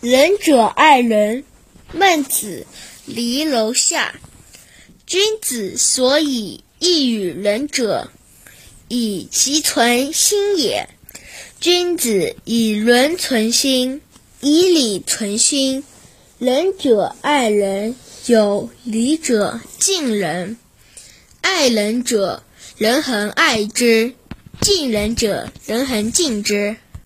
[0.00, 1.44] 仁者爱人，
[1.92, 2.66] 孟子
[3.06, 4.14] 离楼下。
[5.06, 8.10] 君子所以异与仁者，
[8.88, 10.88] 以其存心也。
[11.60, 14.00] 君子以仁存心，
[14.40, 15.84] 以礼存心。
[16.38, 17.96] 仁者爱人，
[18.26, 20.58] 有礼者敬人。
[21.40, 22.42] 爱人者，
[22.76, 24.12] 人恒爱之；
[24.60, 26.76] 敬人者，人恒敬之。